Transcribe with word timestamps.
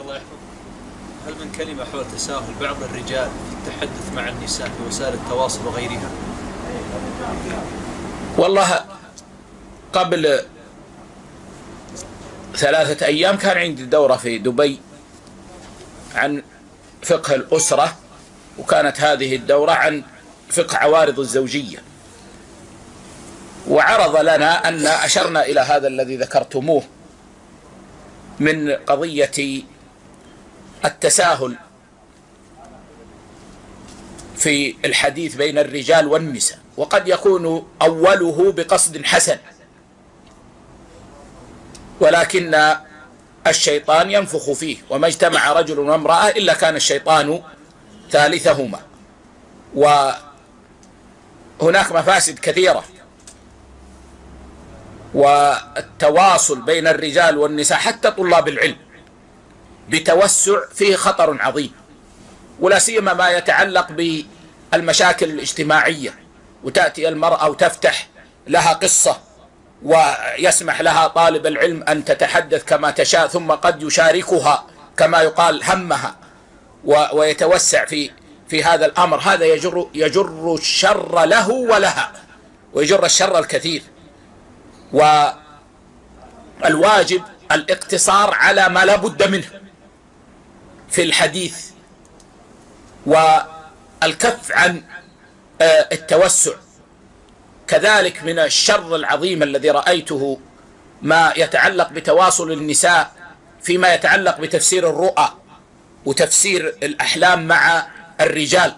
الله 0.00 0.14
يحفظك 0.14 0.50
هل 1.26 1.34
من 1.46 1.52
كلمة 1.52 1.84
حول 1.84 2.04
تساهل 2.16 2.54
بعض 2.60 2.82
الرجال 2.82 3.28
في 3.28 3.70
التحدث 3.70 4.12
مع 4.14 4.28
النساء 4.28 4.66
في 4.66 4.88
وسائل 4.88 5.14
التواصل 5.14 5.66
وغيرها؟ 5.66 6.10
والله 8.38 8.84
قبل 9.92 10.40
ثلاثة 12.56 13.06
أيام 13.06 13.36
كان 13.36 13.58
عندي 13.58 13.84
دورة 13.84 14.16
في 14.16 14.38
دبي 14.38 14.80
عن 16.14 16.42
فقه 17.02 17.34
الأسرة 17.34 17.96
وكانت 18.58 19.00
هذه 19.00 19.36
الدورة 19.36 19.72
عن 19.72 20.02
فقه 20.50 20.76
عوارض 20.76 21.20
الزوجية 21.20 21.82
وعرض 23.68 24.16
لنا 24.16 24.68
أن 24.68 24.86
أشرنا 24.86 25.44
إلى 25.44 25.60
هذا 25.60 25.88
الذي 25.88 26.16
ذكرتموه 26.16 26.82
من 28.40 28.70
قضية 28.70 29.62
التساهل 30.84 31.56
في 34.36 34.76
الحديث 34.84 35.34
بين 35.34 35.58
الرجال 35.58 36.06
والنساء 36.06 36.58
وقد 36.76 37.08
يكون 37.08 37.68
أوله 37.82 38.52
بقصد 38.52 39.04
حسن 39.04 39.36
ولكن 42.00 42.74
الشيطان 43.46 44.10
ينفخ 44.10 44.52
فيه 44.52 44.76
وما 44.90 45.06
اجتمع 45.06 45.52
رجل 45.52 45.78
وامرأة 45.78 46.28
إلا 46.28 46.54
كان 46.54 46.76
الشيطان 46.76 47.42
ثالثهما. 48.10 48.80
وهناك 49.74 50.22
مفاسد 51.92 52.38
كثيرة 52.38 52.84
والتواصل 55.14 56.62
بين 56.62 56.86
الرجال 56.86 57.38
والنساء 57.38 57.78
حتى 57.78 58.10
طلاب 58.10 58.48
العلم 58.48 58.76
بتوسع 59.90 60.58
فيه 60.74 60.96
خطر 60.96 61.36
عظيم 61.40 61.72
ولا 62.60 62.78
سيما 62.78 63.14
ما 63.14 63.28
يتعلق 63.28 63.86
بالمشاكل 64.72 65.30
الاجتماعية 65.30 66.14
وتأتي 66.64 67.08
المرأة 67.08 67.48
وتفتح 67.48 68.08
لها 68.46 68.72
قصة 68.72 69.20
ويسمح 69.82 70.80
لها 70.80 71.08
طالب 71.08 71.46
العلم 71.46 71.82
أن 71.82 72.04
تتحدث 72.04 72.64
كما 72.64 72.90
تشاء 72.90 73.26
ثم 73.26 73.50
قد 73.50 73.82
يشاركها 73.82 74.66
كما 74.96 75.22
يقال 75.22 75.64
همها 75.64 76.16
ويتوسع 77.12 77.84
في 77.84 78.10
في 78.48 78.64
هذا 78.64 78.86
الأمر. 78.86 79.18
هذا 79.18 79.44
يجر 79.44 79.88
يجر 79.94 80.54
الشر 80.54 81.24
له 81.24 81.50
ولها 81.50 82.12
ويجر 82.72 83.04
الشر 83.04 83.38
الكثير. 83.38 83.82
والواجب 86.62 87.22
الاقتصار 87.52 88.34
على 88.34 88.68
ما 88.68 88.84
لا 88.84 88.96
بد 88.96 89.30
منه. 89.30 89.46
في 90.90 91.02
الحديث 91.02 91.56
والكف 93.06 94.52
عن 94.52 94.82
آه، 95.62 95.88
التوسع. 95.92 96.52
كذلك 97.68 98.22
من 98.24 98.38
الشر 98.38 98.96
العظيم 98.96 99.42
الذي 99.42 99.70
رأيته 99.70 100.38
ما 101.02 101.32
يتعلق 101.36 101.88
بتواصل 101.92 102.52
النساء 102.52 103.12
فيما 103.62 103.94
يتعلق 103.94 104.40
بتفسير 104.40 104.90
الرؤى 104.90 105.34
وتفسير 106.04 106.76
الأحلام 106.82 107.48
مع 107.48 107.86
الرجال. 108.20 108.74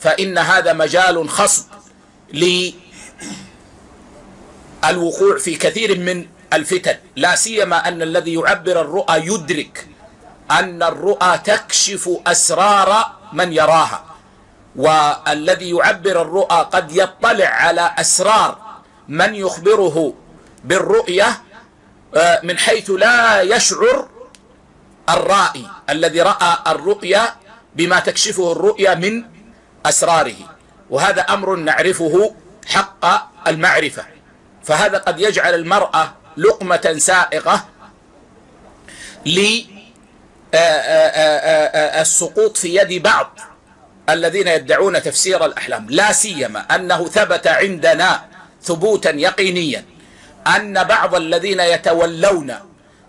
فإن 0.00 0.38
هذا 0.38 0.72
مجال 0.72 1.30
خصب 1.30 1.64
للوقوع 4.82 5.38
في 5.38 5.54
كثير 5.54 5.98
من 5.98 6.26
الفتن. 6.52 6.96
لا 7.16 7.36
سيما 7.36 7.88
أن 7.88 8.02
الذي 8.02 8.34
يعبر 8.34 8.80
الرؤى 8.80 9.26
يدرك 9.26 9.88
أن 10.52 10.82
الرؤى 10.82 11.38
تكشف 11.38 12.10
أسرار 12.26 13.06
من 13.32 13.52
يراها 13.52 14.04
والذي 14.76 15.70
يعبر 15.70 16.22
الرؤى 16.22 16.68
قد 16.72 16.96
يطلع 16.96 17.46
على 17.48 17.94
أسرار 17.98 18.58
من 19.08 19.34
يخبره 19.34 20.14
بالرؤية 20.64 21.42
آه، 22.16 22.40
من 22.42 22.58
حيث 22.58 22.90
لا 22.90 23.42
يشعر 23.42 24.08
الرائي 25.08 25.66
الذي 25.90 26.22
رأى 26.22 26.56
الرؤيا 26.66 27.34
بما 27.76 28.00
تكشفه 28.00 28.52
الرؤيا 28.52 28.94
من 28.94 29.24
أسراره. 29.86 30.36
وهذا 30.90 31.20
أمر 31.20 31.56
نعرفه 31.56 32.34
حق 32.66 33.04
المعرفة. 33.48 34.04
فهذا 34.64 34.98
قد 34.98 35.20
يجعل 35.20 35.54
المرأة 35.54 36.14
لقمة 36.36 36.94
سائغة 36.98 37.64
للسقوط 40.54 42.56
في 42.56 42.74
يد 42.76 43.02
بعض 43.02 43.38
الذين 44.10 44.48
يدعون 44.48 45.02
تفسير 45.02 45.44
الأحلام. 45.44 45.86
لا 45.90 46.12
سيما 46.12 46.60
أنه 46.60 47.08
ثبت 47.08 47.46
عندنا 47.46 48.24
ثبوتا 48.62 49.10
يقينيا 49.10 49.84
أن 50.56 50.84
بعض 50.84 51.14
الذين 51.14 51.60
يتولون 51.60 52.54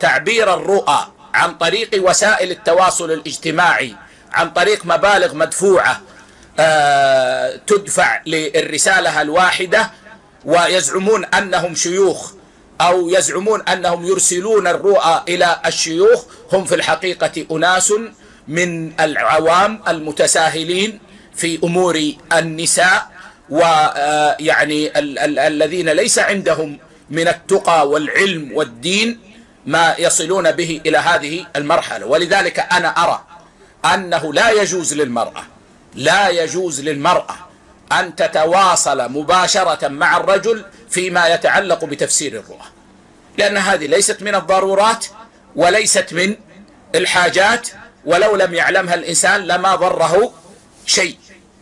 تعبير 0.00 0.54
الرؤى 0.54 1.06
عن 1.34 1.54
طريق 1.54 1.90
وسائل 1.94 2.50
التواصل 2.50 3.10
الاجتماعي 3.10 3.96
عن 4.32 4.50
طريق 4.50 4.86
مبالغ 4.86 5.34
مدفوعة 5.34 6.00
آه، 6.58 7.60
تدفع 7.66 8.20
للرسالة 8.26 9.22
الواحدة 9.22 9.90
ويزعمون 10.44 11.24
أنهم 11.24 11.74
شيوخ 11.74 12.32
أو 12.80 13.08
يزعمون 13.08 13.62
أنهم 13.68 14.06
يرسلون 14.06 14.66
الرؤى 14.66 15.22
إلى 15.28 15.60
الشيوخ. 15.66 16.24
هم 16.52 16.64
في 16.64 16.74
الحقيقة 16.74 17.46
أناس 17.50 17.92
من 18.48 19.00
العوام 19.00 19.80
المتساهلين 19.88 20.98
في 21.34 21.58
أمور 21.64 22.12
النساء 22.32 23.10
ويعني 23.50 24.98
الذين 25.46 25.88
ليس 25.88 26.18
عندهم 26.18 26.78
من 27.10 27.28
التقى 27.28 27.88
والعلم 27.88 28.52
والدين 28.54 29.20
ما 29.66 29.94
يصلون 29.98 30.50
به 30.50 30.80
إلى 30.86 30.98
هذه 30.98 31.46
المرحلة. 31.56 32.06
ولذلك 32.06 32.58
أنا 32.58 32.88
أرى 32.88 33.24
أنه 33.94 34.32
لا 34.32 34.50
يجوز 34.50 34.94
للمرأة 34.94 35.42
لا 35.94 36.28
يجوز 36.28 36.80
للمرأة 36.80 37.36
أن 37.92 38.16
تتواصل 38.16 39.12
مباشرة 39.12 39.88
مع 39.88 40.16
الرجل 40.16 40.64
فيما 40.90 41.28
يتعلق 41.28 41.84
بتفسير 41.84 42.32
الرؤى. 42.32 42.66
لأن 43.38 43.56
هذه 43.56 43.86
ليست 43.86 44.22
من 44.22 44.34
الضرورات 44.34 45.06
وليست 45.56 46.12
من 46.12 46.36
الحاجات 46.94 47.68
ولو 48.04 48.36
لم 48.36 48.54
يعلمها 48.54 48.94
الإنسان 48.94 49.40
لما 49.40 49.74
ضره 49.74 50.32
شيء 50.86 51.18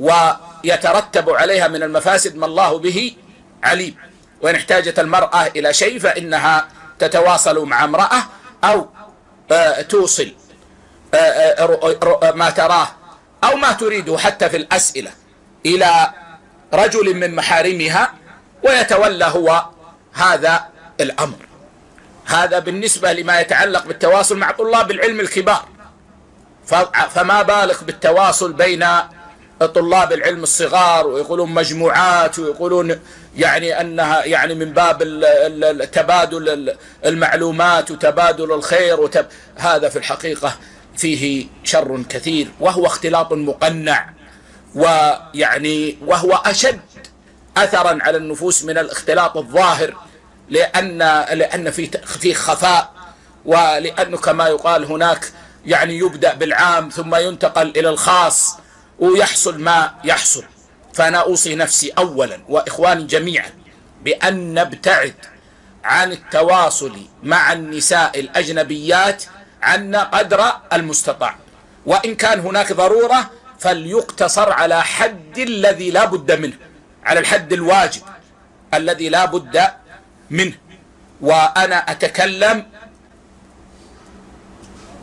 ويترتب 0.00 1.30
عليها 1.30 1.68
من 1.68 1.82
المفاسد 1.82 2.36
ما 2.36 2.46
الله 2.46 2.78
به 2.78 3.16
عليم. 3.62 3.96
وإن 4.42 4.54
احتاجت 4.54 4.98
المرأة 4.98 5.46
إلى 5.46 5.72
شيء 5.72 5.98
فإنها 5.98 6.68
تتواصل 6.98 7.64
مع 7.64 7.84
امرأة 7.84 8.22
أو 8.64 8.88
آه، 9.52 9.82
توصل 9.82 10.32
آه، 11.14 11.18
آه، 11.18 12.32
ما 12.32 12.50
تراه 12.50 12.88
أو 13.44 13.56
ما 13.56 13.72
تريده 13.72 14.18
حتى 14.18 14.50
في 14.50 14.56
الأسئلة 14.56 15.10
إلى 15.66 16.10
رجل 16.74 17.16
من 17.16 17.34
محارمها 17.34 18.14
ويتولى 18.62 19.24
هو 19.24 19.64
هذا 20.12 20.64
الأمر. 21.00 21.36
هذا 22.26 22.58
بالنسبة 22.58 23.12
لما 23.12 23.40
يتعلق 23.40 23.86
بالتواصل 23.86 24.36
مع 24.36 24.50
طلاب 24.50 24.90
العلم 24.90 25.20
الكبار. 25.20 25.68
فما 27.10 27.42
بالغ 27.42 27.84
بالتواصل 27.84 28.52
بين 28.52 28.84
طلاب 29.66 30.12
العلم 30.12 30.42
الصغار 30.42 31.06
ويقولون 31.06 31.50
مجموعات 31.50 32.38
ويقولون 32.38 33.00
يعني 33.36 33.80
أنها 33.80 34.24
يعني 34.24 34.54
من 34.54 34.72
باب 34.72 34.98
تبادل 35.92 36.76
المعلومات 37.06 37.90
وتبادل 37.90 38.52
الخير 38.52 39.00
وتب 39.00 39.26
هذا 39.56 39.88
في 39.88 39.96
الحقيقة 39.98 40.56
فيه 40.96 41.46
شر 41.64 42.02
كثير 42.08 42.48
وهو 42.60 42.86
اختلاط 42.86 43.32
مقنع 43.32 44.10
ويعني 44.74 45.98
وهو 46.06 46.32
أشد 46.32 46.80
اثرا 47.64 47.98
على 48.02 48.16
النفوس 48.16 48.64
من 48.64 48.78
الاختلاط 48.78 49.36
الظاهر 49.36 49.96
لأن 50.48 50.98
لأن 51.32 51.70
في 51.70 51.86
في 52.04 52.34
خفاء 52.34 52.92
ولأنه 53.44 54.16
كما 54.16 54.48
يقال 54.48 54.84
هناك 54.84 55.32
يعني 55.66 55.98
يبدأ 55.98 56.34
بالعام 56.34 56.88
ثم 56.88 57.14
ينتقل 57.14 57.68
إلى 57.76 57.88
الخاص 57.88 58.56
ويحصل 58.98 59.60
ما 59.60 59.94
يحصل. 60.04 60.44
فأنا 60.94 61.18
أوصي 61.18 61.54
نفسي 61.54 61.90
أولا 61.90 62.40
وإخواني 62.48 63.04
جميعا 63.04 63.50
بأن 64.04 64.54
نبتعد 64.54 65.14
عن 65.84 66.12
التواصل 66.12 66.96
مع 67.22 67.52
النساء 67.52 68.20
الأجنبيات 68.20 69.24
عنا 69.62 70.02
قدر 70.02 70.52
المستطاع. 70.72 71.36
وإن 71.86 72.14
كان 72.14 72.40
هناك 72.40 72.72
ضرورة 72.72 73.30
فليقتصر 73.58 74.52
على 74.52 74.82
حد 74.82 75.38
الذي 75.38 75.90
لا 75.90 76.04
بد 76.04 76.32
منه. 76.32 76.56
على 77.08 77.20
الحد 77.20 77.52
الواجب 77.52 78.02
الذي 78.74 79.08
لا 79.08 79.24
بد 79.24 79.68
منه. 80.30 80.54
وأنا 81.20 81.76
أتكلم 81.76 82.66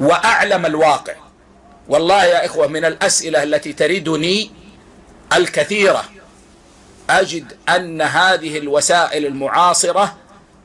وأعلم 0.00 0.66
الواقع. 0.66 1.14
والله 1.88 2.24
يا 2.24 2.46
إخوة 2.46 2.66
من 2.66 2.84
الأسئلة 2.84 3.42
التي 3.42 3.72
تريدني 3.72 4.50
الكثيرة 5.32 6.04
أجد 7.10 7.56
أن 7.68 8.02
هذه 8.02 8.58
الوسائل 8.58 9.26
المعاصرة 9.26 10.16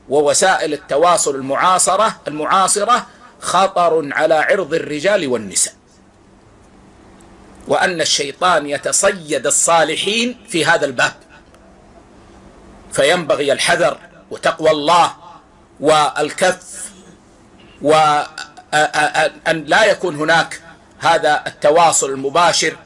ووسائل 0.10 0.74
التواصل 0.74 1.36
المعاصرة 1.36 2.22
المعاصرة 2.28 3.08
خطر 3.40 4.10
على 4.14 4.34
عرض 4.36 4.74
الرجال 4.74 5.28
والنساء. 5.28 5.74
وأن 7.68 8.02
الشيطان 8.02 8.70
يتصيد 8.70 9.48
الصالحين 9.48 10.38
في 10.50 10.66
هذا 10.66 10.86
الباب. 10.86 11.14
فينبغي 12.92 13.52
الحذر 13.52 13.98
وتقوى 14.32 14.72
الله 14.72 15.14
والكف 15.80 16.92
وأن 17.82 19.64
لا 19.66 19.86
يكون 19.86 20.16
هناك 20.16 20.62
هذا 21.00 21.44
التواصل 21.48 22.10
المباشر 22.10 22.78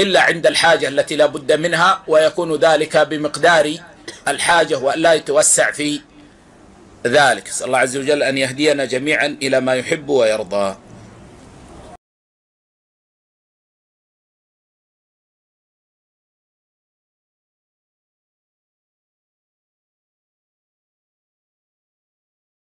إلا 0.00 0.20
عند 0.20 0.46
الحاجة 0.46 0.88
التي 0.88 1.16
لا 1.16 1.26
بد 1.26 1.52
منها 1.52 2.02
ويكون 2.08 2.56
ذلك 2.56 2.96
بمقدار 2.96 3.74
الحاجة 4.28 4.78
وأن 4.78 4.98
لا 4.98 5.12
يتوسع 5.14 5.70
في 5.70 6.00
ذلك. 7.06 7.48
صلى 7.48 7.66
الله 7.66 7.78
عز 7.78 7.96
وجل 7.96 8.22
أن 8.22 8.38
يهدينا 8.38 8.84
جميعا 8.84 9.36
إلى 9.42 9.60
ما 9.60 9.74
يحب 9.74 10.08
ويرضى. 10.08 10.76